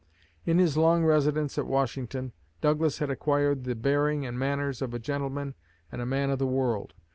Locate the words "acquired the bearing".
3.11-4.25